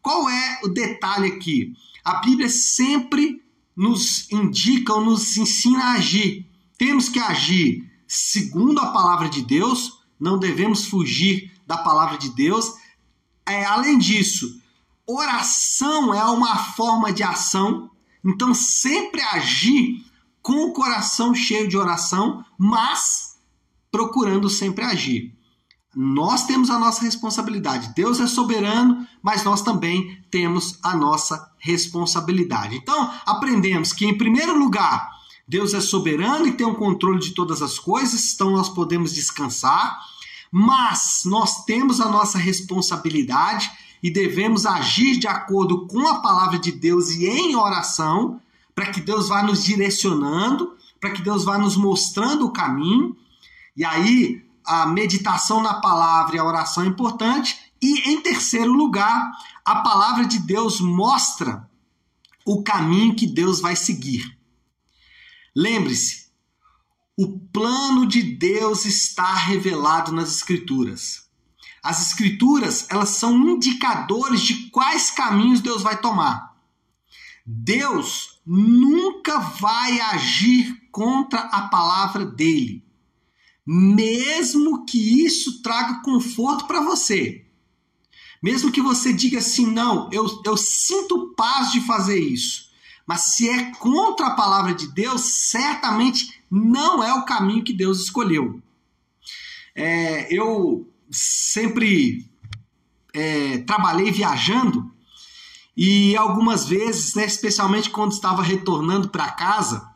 qual 0.00 0.30
é 0.30 0.60
o 0.64 0.68
detalhe 0.68 1.26
aqui? 1.26 1.74
A 2.02 2.22
Bíblia 2.22 2.48
sempre 2.48 3.42
nos 3.76 4.32
indica 4.32 4.94
ou 4.94 5.04
nos 5.04 5.36
ensina 5.36 5.84
a 5.84 5.92
agir. 5.92 6.46
Temos 6.78 7.10
que 7.10 7.18
agir 7.18 7.86
segundo 8.08 8.80
a 8.80 8.92
palavra 8.92 9.28
de 9.28 9.42
Deus, 9.42 9.98
não 10.18 10.38
devemos 10.38 10.86
fugir 10.86 11.52
da 11.66 11.76
palavra 11.76 12.16
de 12.16 12.30
Deus. 12.30 12.72
É, 13.44 13.62
além 13.66 13.98
disso, 13.98 14.58
oração 15.06 16.12
é 16.12 16.24
uma 16.24 16.56
forma 16.56 17.12
de 17.12 17.22
ação, 17.22 17.90
então 18.24 18.52
sempre 18.52 19.20
agir 19.22 20.04
com 20.42 20.66
o 20.66 20.72
coração 20.72 21.34
cheio 21.34 21.68
de 21.68 21.76
oração, 21.76 22.44
mas 22.58 23.36
procurando 23.90 24.50
sempre 24.50 24.84
agir. 24.84 25.34
Nós 25.94 26.44
temos 26.44 26.68
a 26.68 26.78
nossa 26.78 27.02
responsabilidade. 27.02 27.94
Deus 27.94 28.20
é 28.20 28.26
soberano, 28.26 29.06
mas 29.22 29.44
nós 29.44 29.62
também 29.62 30.22
temos 30.30 30.78
a 30.82 30.94
nossa 30.94 31.50
responsabilidade. 31.58 32.76
Então, 32.76 33.10
aprendemos 33.24 33.92
que, 33.92 34.04
em 34.04 34.18
primeiro 34.18 34.58
lugar, 34.58 35.10
Deus 35.48 35.72
é 35.72 35.80
soberano 35.80 36.46
e 36.46 36.52
tem 36.52 36.66
o 36.66 36.74
controle 36.74 37.20
de 37.20 37.32
todas 37.32 37.62
as 37.62 37.78
coisas, 37.78 38.34
então 38.34 38.50
nós 38.50 38.68
podemos 38.68 39.14
descansar, 39.14 39.98
mas 40.50 41.22
nós 41.24 41.64
temos 41.64 42.00
a 42.00 42.08
nossa 42.08 42.36
responsabilidade 42.36 43.70
e 44.06 44.10
devemos 44.10 44.64
agir 44.64 45.18
de 45.18 45.26
acordo 45.26 45.84
com 45.88 46.06
a 46.06 46.20
palavra 46.20 46.60
de 46.60 46.70
Deus 46.70 47.10
e 47.10 47.26
em 47.26 47.56
oração, 47.56 48.40
para 48.72 48.92
que 48.92 49.00
Deus 49.00 49.28
vá 49.28 49.42
nos 49.42 49.64
direcionando, 49.64 50.76
para 51.00 51.10
que 51.10 51.20
Deus 51.20 51.42
vá 51.42 51.58
nos 51.58 51.76
mostrando 51.76 52.46
o 52.46 52.52
caminho. 52.52 53.16
E 53.76 53.84
aí, 53.84 54.46
a 54.64 54.86
meditação 54.86 55.60
na 55.60 55.80
palavra 55.80 56.36
e 56.36 56.38
a 56.38 56.44
oração 56.44 56.84
é 56.84 56.86
importante. 56.86 57.58
E 57.82 58.08
em 58.08 58.20
terceiro 58.20 58.72
lugar, 58.72 59.28
a 59.64 59.80
palavra 59.82 60.24
de 60.24 60.38
Deus 60.38 60.80
mostra 60.80 61.68
o 62.46 62.62
caminho 62.62 63.16
que 63.16 63.26
Deus 63.26 63.58
vai 63.58 63.74
seguir. 63.74 64.38
Lembre-se, 65.52 66.26
o 67.16 67.40
plano 67.52 68.06
de 68.06 68.22
Deus 68.22 68.84
está 68.84 69.34
revelado 69.34 70.12
nas 70.12 70.30
escrituras. 70.30 71.25
As 71.86 72.06
escrituras, 72.06 72.86
elas 72.90 73.10
são 73.10 73.36
indicadores 73.36 74.40
de 74.42 74.70
quais 74.70 75.10
caminhos 75.10 75.60
Deus 75.60 75.82
vai 75.82 76.00
tomar. 76.00 76.54
Deus 77.44 78.40
nunca 78.44 79.38
vai 79.38 80.00
agir 80.00 80.88
contra 80.90 81.40
a 81.40 81.68
palavra 81.68 82.24
dele 82.24 82.86
mesmo 83.66 84.86
que 84.86 85.24
isso 85.24 85.60
traga 85.60 86.00
conforto 86.02 86.66
para 86.66 86.80
você. 86.80 87.44
Mesmo 88.40 88.70
que 88.70 88.80
você 88.80 89.12
diga 89.12 89.38
assim, 89.38 89.66
não, 89.66 90.08
eu, 90.12 90.24
eu 90.44 90.56
sinto 90.56 91.34
paz 91.34 91.72
de 91.72 91.80
fazer 91.80 92.20
isso. 92.20 92.66
Mas 93.04 93.34
se 93.34 93.48
é 93.48 93.72
contra 93.72 94.28
a 94.28 94.34
palavra 94.34 94.72
de 94.72 94.86
Deus, 94.88 95.22
certamente 95.22 96.42
não 96.48 97.02
é 97.02 97.12
o 97.14 97.24
caminho 97.24 97.64
que 97.64 97.72
Deus 97.72 98.00
escolheu. 98.00 98.62
É, 99.74 100.32
eu 100.32 100.88
sempre 101.10 102.30
é, 103.14 103.58
trabalhei 103.58 104.10
viajando 104.10 104.92
e 105.76 106.16
algumas 106.16 106.66
vezes, 106.66 107.14
né, 107.14 107.26
especialmente 107.26 107.90
quando 107.90 108.12
estava 108.12 108.42
retornando 108.42 109.10
para 109.10 109.30
casa, 109.30 109.86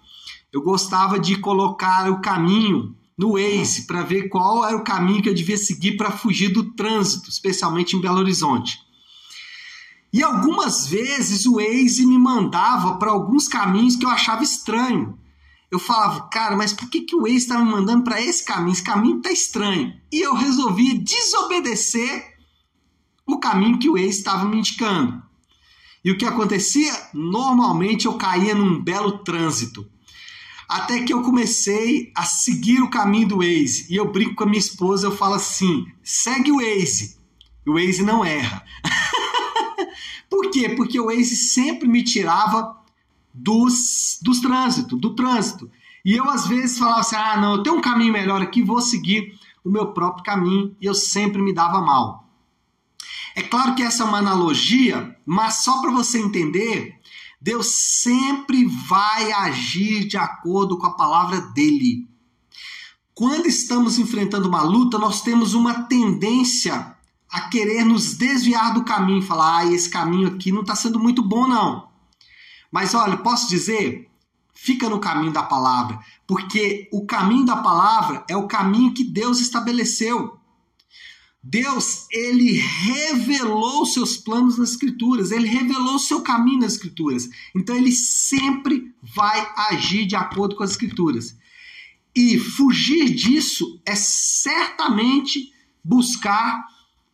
eu 0.52 0.60
gostava 0.60 1.18
de 1.18 1.36
colocar 1.36 2.10
o 2.10 2.20
caminho 2.20 2.94
no 3.16 3.32
Waze 3.32 3.86
para 3.86 4.02
ver 4.02 4.28
qual 4.28 4.66
era 4.66 4.76
o 4.76 4.84
caminho 4.84 5.22
que 5.22 5.28
eu 5.28 5.34
devia 5.34 5.56
seguir 5.56 5.96
para 5.96 6.10
fugir 6.10 6.48
do 6.48 6.72
trânsito, 6.72 7.30
especialmente 7.30 7.96
em 7.96 8.00
Belo 8.00 8.18
Horizonte. 8.18 8.78
E 10.12 10.22
algumas 10.22 10.86
vezes 10.86 11.46
o 11.46 11.54
Waze 11.54 12.04
me 12.04 12.18
mandava 12.18 12.96
para 12.96 13.12
alguns 13.12 13.46
caminhos 13.46 13.96
que 13.96 14.04
eu 14.04 14.10
achava 14.10 14.42
estranho. 14.42 15.18
Eu 15.70 15.78
falava, 15.78 16.28
cara, 16.28 16.56
mas 16.56 16.72
por 16.72 16.90
que, 16.90 17.02
que 17.02 17.14
o 17.14 17.22
Waze 17.22 17.36
está 17.36 17.58
me 17.58 17.70
mandando 17.70 18.02
para 18.02 18.20
esse 18.20 18.44
caminho? 18.44 18.72
Esse 18.72 18.82
caminho 18.82 19.18
está 19.18 19.30
estranho. 19.30 19.94
E 20.12 20.20
eu 20.20 20.34
resolvi 20.34 20.98
desobedecer 20.98 22.34
o 23.24 23.38
caminho 23.38 23.78
que 23.78 23.88
o 23.88 23.92
Waze 23.92 24.08
estava 24.08 24.44
me 24.44 24.58
indicando. 24.58 25.22
E 26.04 26.10
o 26.10 26.18
que 26.18 26.24
acontecia? 26.24 26.92
Normalmente 27.14 28.06
eu 28.06 28.14
caía 28.14 28.54
num 28.54 28.82
belo 28.82 29.18
trânsito. 29.18 29.88
Até 30.68 31.02
que 31.02 31.12
eu 31.12 31.22
comecei 31.22 32.12
a 32.16 32.24
seguir 32.24 32.80
o 32.80 32.90
caminho 32.90 33.28
do 33.28 33.36
Waze. 33.38 33.86
E 33.90 33.96
eu 33.96 34.10
brinco 34.10 34.34
com 34.36 34.44
a 34.44 34.46
minha 34.46 34.58
esposa, 34.58 35.06
eu 35.06 35.16
falo 35.16 35.34
assim: 35.34 35.86
segue 36.02 36.50
o 36.50 36.56
Waze. 36.56 37.18
O 37.66 37.74
Waze 37.74 38.02
não 38.02 38.24
erra. 38.24 38.64
Por 40.30 40.50
quê? 40.50 40.70
Porque 40.70 40.98
o 40.98 41.06
Waze 41.06 41.36
sempre 41.36 41.86
me 41.86 42.02
tirava 42.02 42.79
dos, 43.32 44.18
dos 44.22 44.40
trânsito, 44.40 44.96
do 44.96 45.14
trânsito. 45.14 45.70
E 46.04 46.14
eu 46.14 46.28
às 46.28 46.46
vezes 46.46 46.78
falava 46.78 47.00
assim: 47.00 47.16
ah, 47.16 47.40
não, 47.40 47.56
eu 47.56 47.62
tenho 47.62 47.76
um 47.76 47.80
caminho 47.80 48.12
melhor 48.12 48.40
aqui, 48.42 48.62
vou 48.62 48.80
seguir 48.80 49.38
o 49.64 49.70
meu 49.70 49.92
próprio 49.92 50.24
caminho. 50.24 50.76
E 50.80 50.86
eu 50.86 50.94
sempre 50.94 51.40
me 51.42 51.52
dava 51.52 51.80
mal. 51.80 52.28
É 53.34 53.42
claro 53.42 53.74
que 53.74 53.82
essa 53.82 54.02
é 54.02 54.06
uma 54.06 54.18
analogia, 54.18 55.16
mas 55.24 55.62
só 55.62 55.80
para 55.80 55.90
você 55.90 56.18
entender 56.18 57.00
Deus 57.40 57.68
sempre 57.68 58.66
vai 58.66 59.32
agir 59.32 60.06
de 60.06 60.18
acordo 60.18 60.76
com 60.76 60.86
a 60.86 60.92
palavra 60.92 61.40
dele. 61.40 62.06
Quando 63.14 63.46
estamos 63.46 63.98
enfrentando 63.98 64.48
uma 64.48 64.62
luta, 64.62 64.98
nós 64.98 65.22
temos 65.22 65.54
uma 65.54 65.84
tendência 65.84 66.94
a 67.30 67.40
querer 67.42 67.84
nos 67.84 68.14
desviar 68.14 68.74
do 68.74 68.84
caminho, 68.84 69.22
falar, 69.22 69.58
ah, 69.58 69.66
esse 69.66 69.88
caminho 69.88 70.28
aqui 70.28 70.52
não 70.52 70.60
está 70.60 70.74
sendo 70.74 70.98
muito 70.98 71.22
bom, 71.22 71.46
não. 71.46 71.88
Mas 72.70 72.94
olha, 72.94 73.16
posso 73.16 73.48
dizer, 73.48 74.08
fica 74.54 74.88
no 74.88 75.00
caminho 75.00 75.32
da 75.32 75.42
palavra, 75.42 75.98
porque 76.26 76.88
o 76.92 77.04
caminho 77.04 77.44
da 77.44 77.56
palavra 77.56 78.24
é 78.28 78.36
o 78.36 78.46
caminho 78.46 78.94
que 78.94 79.04
Deus 79.04 79.40
estabeleceu. 79.40 80.38
Deus, 81.42 82.06
ele 82.10 82.52
revelou 82.58 83.86
seus 83.86 84.18
planos 84.18 84.58
nas 84.58 84.72
escrituras, 84.72 85.32
ele 85.32 85.48
revelou 85.48 85.98
seu 85.98 86.20
caminho 86.20 86.60
nas 86.60 86.74
escrituras. 86.74 87.28
Então 87.54 87.74
ele 87.74 87.92
sempre 87.92 88.94
vai 89.02 89.50
agir 89.70 90.04
de 90.04 90.14
acordo 90.14 90.54
com 90.54 90.62
as 90.62 90.72
escrituras. 90.72 91.34
E 92.14 92.38
fugir 92.38 93.14
disso 93.14 93.80
é 93.86 93.94
certamente 93.94 95.52
buscar 95.82 96.62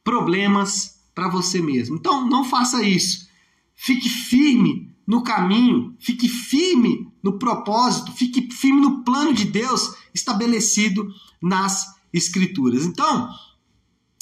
problemas 0.02 1.00
para 1.14 1.28
você 1.28 1.60
mesmo. 1.62 1.96
Então 1.96 2.28
não 2.28 2.44
faça 2.44 2.82
isso. 2.82 3.28
Fique 3.76 4.08
firme 4.08 4.95
no 5.06 5.22
caminho, 5.22 5.94
fique 6.00 6.28
firme 6.28 7.08
no 7.22 7.38
propósito, 7.38 8.12
fique 8.12 8.52
firme 8.52 8.80
no 8.80 9.04
plano 9.04 9.32
de 9.32 9.44
Deus 9.44 9.94
estabelecido 10.12 11.08
nas 11.40 11.94
escrituras. 12.12 12.84
Então, 12.84 13.30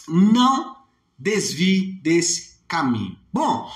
não 0.06 0.76
desvie 1.18 1.92
desse 2.02 2.58
caminho. 2.68 3.16
Bom, 3.32 3.70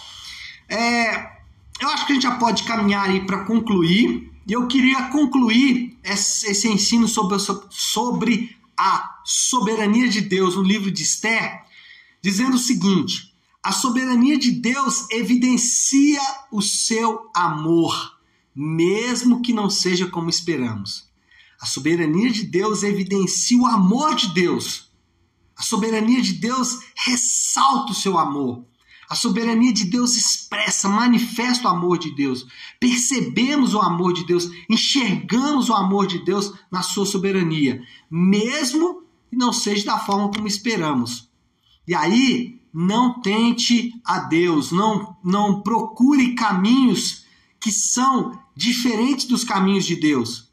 é, 0.68 1.38
eu 1.80 1.88
acho 1.90 2.06
que 2.06 2.12
a 2.12 2.14
gente 2.14 2.24
já 2.24 2.36
pode 2.36 2.64
caminhar 2.64 3.08
aí 3.08 3.24
para 3.24 3.44
concluir. 3.44 4.30
E 4.46 4.52
eu 4.52 4.66
queria 4.66 5.08
concluir 5.08 5.98
esse, 6.02 6.50
esse 6.50 6.68
ensino 6.68 7.06
sobre, 7.06 7.36
sobre 7.70 8.56
a 8.76 9.20
soberania 9.24 10.08
de 10.08 10.20
Deus 10.20 10.56
no 10.56 10.62
livro 10.62 10.90
de 10.90 11.02
Esther, 11.02 11.64
dizendo 12.22 12.54
o 12.54 12.58
seguinte: 12.58 13.27
a 13.62 13.72
soberania 13.72 14.38
de 14.38 14.50
Deus 14.50 15.10
evidencia 15.10 16.20
o 16.50 16.62
seu 16.62 17.28
amor, 17.34 18.18
mesmo 18.54 19.42
que 19.42 19.52
não 19.52 19.68
seja 19.68 20.06
como 20.06 20.30
esperamos. 20.30 21.08
A 21.60 21.66
soberania 21.66 22.30
de 22.30 22.44
Deus 22.44 22.82
evidencia 22.82 23.58
o 23.58 23.66
amor 23.66 24.14
de 24.14 24.32
Deus. 24.32 24.92
A 25.56 25.62
soberania 25.62 26.22
de 26.22 26.34
Deus 26.34 26.78
ressalta 26.94 27.92
o 27.92 27.96
seu 27.96 28.16
amor. 28.16 28.64
A 29.10 29.14
soberania 29.14 29.72
de 29.72 29.86
Deus 29.86 30.16
expressa, 30.16 30.88
manifesta 30.88 31.66
o 31.66 31.70
amor 31.70 31.98
de 31.98 32.14
Deus. 32.14 32.46
Percebemos 32.78 33.74
o 33.74 33.80
amor 33.80 34.12
de 34.12 34.24
Deus, 34.24 34.50
enxergamos 34.68 35.68
o 35.68 35.74
amor 35.74 36.06
de 36.06 36.24
Deus 36.24 36.52
na 36.70 36.82
sua 36.82 37.06
soberania, 37.06 37.82
mesmo 38.08 39.02
que 39.28 39.36
não 39.36 39.52
seja 39.52 39.86
da 39.86 39.98
forma 39.98 40.30
como 40.30 40.46
esperamos. 40.46 41.28
E 41.86 41.94
aí, 41.94 42.57
não 42.72 43.20
tente 43.20 43.92
a 44.04 44.20
Deus, 44.20 44.70
não, 44.72 45.16
não 45.24 45.60
procure 45.62 46.34
caminhos 46.34 47.24
que 47.60 47.72
são 47.72 48.38
diferentes 48.54 49.26
dos 49.26 49.44
caminhos 49.44 49.84
de 49.84 49.96
Deus. 49.96 50.48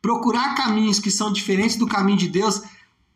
Procurar 0.00 0.54
caminhos 0.54 0.98
que 0.98 1.10
são 1.10 1.32
diferentes 1.32 1.76
do 1.76 1.86
caminho 1.86 2.18
de 2.18 2.28
Deus 2.28 2.62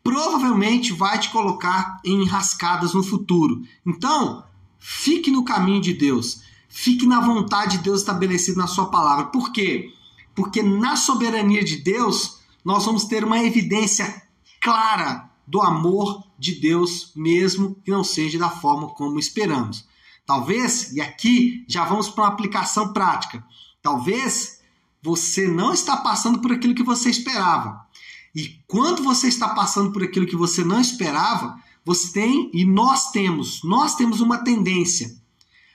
provavelmente 0.03 0.93
vai 0.93 1.19
te 1.19 1.29
colocar 1.29 1.99
em 2.03 2.23
enrascadas 2.23 2.93
no 2.93 3.03
futuro. 3.03 3.61
Então, 3.85 4.43
fique 4.79 5.29
no 5.31 5.45
caminho 5.45 5.81
de 5.81 5.93
Deus. 5.93 6.41
Fique 6.67 7.05
na 7.05 7.19
vontade 7.19 7.77
de 7.77 7.83
Deus 7.83 7.99
estabelecida 7.99 8.57
na 8.57 8.67
sua 8.67 8.87
palavra. 8.87 9.25
Por 9.25 9.51
quê? 9.51 9.93
Porque 10.33 10.63
na 10.63 10.95
soberania 10.95 11.63
de 11.63 11.77
Deus, 11.77 12.39
nós 12.63 12.85
vamos 12.85 13.05
ter 13.05 13.23
uma 13.23 13.43
evidência 13.43 14.23
clara 14.61 15.29
do 15.45 15.61
amor 15.61 16.23
de 16.41 16.55
Deus, 16.55 17.11
mesmo 17.15 17.75
que 17.85 17.91
não 17.91 18.03
seja 18.03 18.39
da 18.39 18.49
forma 18.49 18.87
como 18.95 19.19
esperamos. 19.19 19.85
Talvez, 20.25 20.91
e 20.91 20.99
aqui 20.99 21.63
já 21.67 21.85
vamos 21.85 22.09
para 22.09 22.23
uma 22.23 22.31
aplicação 22.31 22.91
prática. 22.91 23.45
Talvez 23.79 24.59
você 25.03 25.47
não 25.47 25.71
está 25.71 25.97
passando 25.97 26.39
por 26.39 26.51
aquilo 26.51 26.73
que 26.73 26.81
você 26.81 27.11
esperava. 27.11 27.85
E 28.33 28.59
quando 28.67 29.03
você 29.03 29.27
está 29.27 29.49
passando 29.49 29.91
por 29.91 30.01
aquilo 30.01 30.25
que 30.25 30.35
você 30.35 30.63
não 30.63 30.81
esperava, 30.81 31.59
você 31.85 32.11
tem 32.11 32.49
e 32.51 32.65
nós 32.65 33.11
temos, 33.11 33.61
nós 33.63 33.93
temos 33.93 34.19
uma 34.19 34.39
tendência 34.39 35.15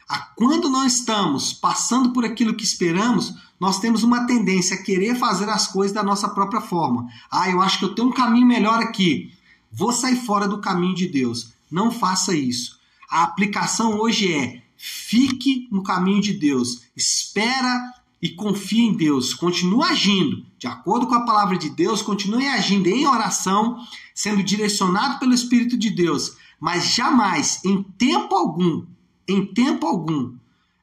a 0.08 0.18
quando 0.18 0.68
não 0.68 0.86
estamos 0.86 1.52
passando 1.52 2.12
por 2.12 2.24
aquilo 2.24 2.54
que 2.54 2.64
esperamos, 2.64 3.34
nós 3.58 3.80
temos 3.80 4.02
uma 4.04 4.26
tendência 4.26 4.76
a 4.76 4.82
querer 4.82 5.16
fazer 5.16 5.48
as 5.48 5.66
coisas 5.66 5.94
da 5.94 6.02
nossa 6.02 6.28
própria 6.28 6.60
forma. 6.60 7.08
Ah, 7.30 7.50
eu 7.50 7.60
acho 7.60 7.78
que 7.78 7.84
eu 7.84 7.94
tenho 7.94 8.08
um 8.08 8.12
caminho 8.12 8.46
melhor 8.46 8.80
aqui. 8.80 9.32
Vou 9.76 9.92
sair 9.92 10.16
fora 10.16 10.48
do 10.48 10.58
caminho 10.58 10.94
de 10.94 11.06
Deus. 11.06 11.52
Não 11.70 11.90
faça 11.90 12.34
isso. 12.34 12.80
A 13.10 13.22
aplicação 13.22 13.98
hoje 13.98 14.32
é: 14.32 14.62
fique 14.74 15.68
no 15.70 15.82
caminho 15.82 16.22
de 16.22 16.32
Deus. 16.32 16.84
Espera 16.96 17.92
e 18.22 18.30
confie 18.30 18.86
em 18.86 18.96
Deus. 18.96 19.34
Continue 19.34 19.82
agindo 19.82 20.46
de 20.58 20.66
acordo 20.66 21.06
com 21.06 21.14
a 21.14 21.26
palavra 21.26 21.58
de 21.58 21.68
Deus, 21.68 22.00
continue 22.00 22.48
agindo 22.48 22.88
em 22.88 23.06
oração, 23.06 23.78
sendo 24.14 24.42
direcionado 24.42 25.18
pelo 25.18 25.34
Espírito 25.34 25.76
de 25.76 25.90
Deus, 25.90 26.36
mas 26.58 26.86
jamais, 26.86 27.62
em 27.62 27.82
tempo 27.82 28.34
algum, 28.34 28.86
em 29.28 29.44
tempo 29.44 29.86
algum, 29.86 30.34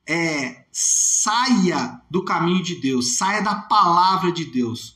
é, 0.06 0.66
saia 0.72 2.00
do 2.10 2.24
caminho 2.24 2.64
de 2.64 2.76
Deus, 2.76 3.16
saia 3.16 3.42
da 3.42 3.56
palavra 3.56 4.32
de 4.32 4.46
Deus. 4.46 4.96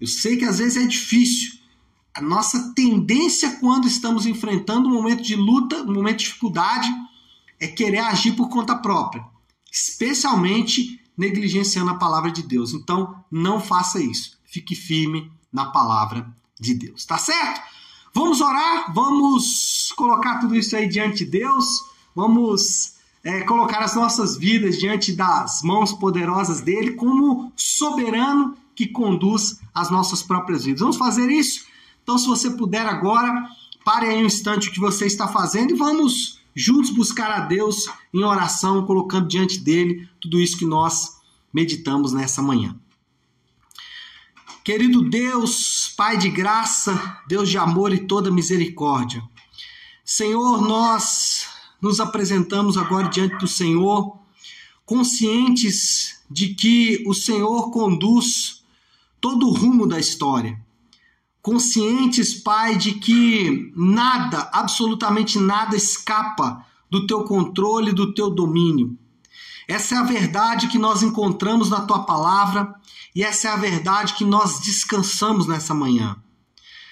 Eu 0.00 0.08
sei 0.08 0.36
que 0.36 0.44
às 0.44 0.58
vezes 0.58 0.82
é 0.82 0.86
difícil. 0.86 1.61
A 2.14 2.20
nossa 2.20 2.72
tendência 2.74 3.56
quando 3.56 3.86
estamos 3.86 4.26
enfrentando 4.26 4.88
um 4.88 4.92
momento 4.92 5.22
de 5.22 5.34
luta, 5.34 5.82
um 5.82 5.92
momento 5.92 6.18
de 6.18 6.24
dificuldade, 6.26 6.88
é 7.58 7.66
querer 7.66 8.00
agir 8.00 8.32
por 8.32 8.48
conta 8.48 8.74
própria, 8.74 9.24
especialmente 9.70 11.00
negligenciando 11.16 11.90
a 11.90 11.94
palavra 11.94 12.30
de 12.30 12.42
Deus. 12.42 12.74
Então, 12.74 13.24
não 13.30 13.60
faça 13.60 14.00
isso. 14.00 14.38
Fique 14.44 14.74
firme 14.74 15.30
na 15.52 15.66
palavra 15.66 16.26
de 16.60 16.74
Deus. 16.74 17.04
Tá 17.04 17.16
certo? 17.18 17.60
Vamos 18.14 18.40
orar, 18.40 18.92
vamos 18.92 19.92
colocar 19.96 20.38
tudo 20.38 20.54
isso 20.54 20.76
aí 20.76 20.86
diante 20.86 21.24
de 21.24 21.30
Deus, 21.30 21.64
vamos 22.14 22.96
é, 23.24 23.40
colocar 23.40 23.78
as 23.78 23.94
nossas 23.94 24.36
vidas 24.36 24.78
diante 24.78 25.12
das 25.12 25.62
mãos 25.62 25.92
poderosas 25.92 26.60
dele, 26.60 26.92
como 26.92 27.50
soberano 27.56 28.54
que 28.74 28.86
conduz 28.86 29.60
as 29.74 29.90
nossas 29.90 30.22
próprias 30.22 30.64
vidas. 30.64 30.80
Vamos 30.80 30.96
fazer 30.96 31.30
isso? 31.30 31.64
Então, 32.02 32.18
se 32.18 32.26
você 32.26 32.50
puder 32.50 32.86
agora, 32.86 33.32
pare 33.84 34.06
aí 34.06 34.22
um 34.22 34.26
instante 34.26 34.68
o 34.68 34.72
que 34.72 34.80
você 34.80 35.06
está 35.06 35.28
fazendo 35.28 35.72
e 35.72 35.76
vamos 35.76 36.40
juntos 36.54 36.90
buscar 36.90 37.30
a 37.30 37.40
Deus 37.40 37.88
em 38.12 38.22
oração, 38.22 38.84
colocando 38.84 39.28
diante 39.28 39.58
dele 39.58 40.08
tudo 40.20 40.40
isso 40.40 40.58
que 40.58 40.66
nós 40.66 41.16
meditamos 41.52 42.12
nessa 42.12 42.42
manhã. 42.42 42.76
Querido 44.64 45.08
Deus, 45.08 45.92
Pai 45.96 46.16
de 46.16 46.28
graça, 46.28 47.20
Deus 47.26 47.48
de 47.48 47.58
amor 47.58 47.92
e 47.92 48.06
toda 48.06 48.30
misericórdia, 48.30 49.22
Senhor, 50.04 50.60
nós 50.60 51.48
nos 51.80 51.98
apresentamos 51.98 52.76
agora 52.76 53.08
diante 53.08 53.38
do 53.38 53.48
Senhor, 53.48 54.18
conscientes 54.86 56.22
de 56.30 56.54
que 56.54 57.02
o 57.06 57.14
Senhor 57.14 57.70
conduz 57.70 58.62
todo 59.20 59.48
o 59.48 59.52
rumo 59.52 59.86
da 59.86 59.98
história. 59.98 60.61
Conscientes, 61.42 62.34
Pai, 62.34 62.76
de 62.76 62.92
que 62.92 63.72
nada, 63.74 64.48
absolutamente 64.52 65.40
nada 65.40 65.74
escapa 65.74 66.64
do 66.88 67.04
teu 67.04 67.24
controle, 67.24 67.92
do 67.92 68.14
teu 68.14 68.30
domínio. 68.30 68.96
Essa 69.66 69.96
é 69.96 69.98
a 69.98 70.04
verdade 70.04 70.68
que 70.68 70.78
nós 70.78 71.02
encontramos 71.02 71.68
na 71.68 71.80
tua 71.80 72.04
palavra 72.04 72.72
e 73.12 73.24
essa 73.24 73.48
é 73.48 73.50
a 73.50 73.56
verdade 73.56 74.14
que 74.14 74.24
nós 74.24 74.60
descansamos 74.60 75.48
nessa 75.48 75.74
manhã. 75.74 76.16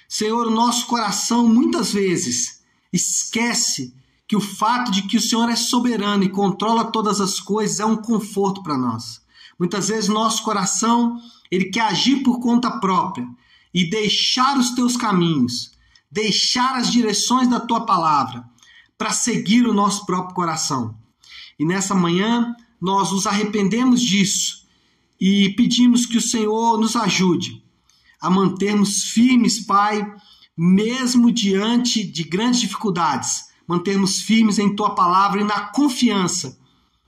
Senhor, 0.09 0.51
nosso 0.51 0.87
coração 0.87 1.47
muitas 1.47 1.93
vezes 1.93 2.61
esquece 2.93 3.95
que 4.27 4.35
o 4.35 4.41
fato 4.41 4.91
de 4.91 5.03
que 5.03 5.17
o 5.17 5.21
Senhor 5.21 5.49
é 5.49 5.55
soberano 5.55 6.25
e 6.25 6.29
controla 6.29 6.91
todas 6.91 7.21
as 7.21 7.39
coisas 7.39 7.79
é 7.79 7.87
um 7.87 7.97
conforto 7.97 8.65
para 8.65 8.77
nós. 8.77 9.21
Muitas 9.57 9.89
vezes 9.89 10.09
nosso 10.09 10.43
coração, 10.43 11.21
ele 11.51 11.67
quer 11.67 11.83
agir 11.83 12.25
por 12.25 12.41
conta 12.41 12.81
própria 12.81 13.29
e 13.73 13.89
deixar 13.89 14.59
os 14.59 14.71
teus 14.71 14.97
caminhos, 14.97 15.73
deixar 16.11 16.77
as 16.77 16.91
direções 16.91 17.49
da 17.49 17.61
tua 17.61 17.87
palavra 17.87 18.45
para 18.99 19.13
seguir 19.13 19.67
o 19.67 19.75
nosso 19.75 20.05
próprio 20.05 20.35
coração. 20.35 20.95
E 21.59 21.65
nessa 21.65 21.95
manhã 21.95 22.55
nós 22.81 23.13
nos 23.13 23.27
arrependemos 23.27 24.01
disso 24.03 24.67
e 25.21 25.51
pedimos 25.51 26.07
que 26.07 26.17
o 26.17 26.23
Senhor 26.23 26.79
nos 26.79 26.97
ajude 26.97 27.63
a 28.21 28.31
mantermos 28.31 29.05
firmes, 29.05 29.61
Pai, 29.61 30.07
mesmo 30.57 31.33
diante 31.33 32.05
de 32.05 32.25
grandes 32.25 32.61
dificuldades, 32.61 33.47
mantermos 33.67 34.21
firmes 34.21 34.59
em 34.59 34.75
tua 34.75 34.95
palavra 34.95 35.41
e 35.41 35.45
na 35.45 35.61
confiança 35.67 36.59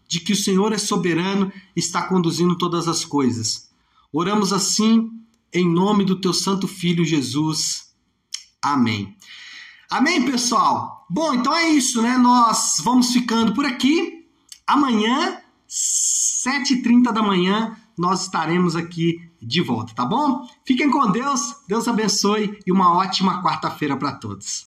de 0.09 0.21
que 0.21 0.33
o 0.33 0.37
Senhor 0.37 0.73
é 0.73 0.79
soberano 0.79 1.53
e 1.75 1.81
está 1.81 2.03
conduzindo 2.03 2.57
todas 2.57 2.87
as 2.87 3.05
coisas. 3.05 3.71
Oramos 4.13 4.53
assim 4.53 5.11
em 5.53 5.69
nome 5.69 6.05
do 6.05 6.21
teu 6.21 6.33
santo 6.33 6.67
filho 6.67 7.05
Jesus. 7.05 7.93
Amém. 8.63 9.17
Amém, 9.91 10.25
pessoal. 10.25 11.07
Bom, 11.11 11.35
então 11.35 11.55
é 11.55 11.69
isso, 11.69 12.01
né? 12.01 12.17
Nós 12.17 12.81
vamos 12.83 13.13
ficando 13.13 13.53
por 13.53 13.67
aqui. 13.67 14.27
Amanhã, 14.67 15.39
7h30 15.69 17.13
da 17.13 17.23
manhã, 17.23 17.77
nós 17.99 18.23
estaremos 18.23 18.75
aqui 18.75 19.21
de 19.41 19.61
volta, 19.61 19.93
tá 19.95 20.05
bom? 20.05 20.49
Fiquem 20.65 20.91
com 20.91 21.11
Deus, 21.11 21.57
Deus 21.69 21.89
abençoe 21.89 22.59
e 22.67 22.73
uma 22.73 22.97
ótima 22.97 23.43
quarta-feira 23.43 23.97
para 23.97 24.13
todos. 24.13 24.61